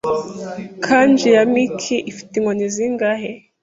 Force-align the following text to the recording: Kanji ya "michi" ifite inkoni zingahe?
Kanji 0.85 1.27
ya 1.35 1.43
"michi" 1.53 1.95
ifite 2.11 2.31
inkoni 2.37 2.65
zingahe? 2.75 3.31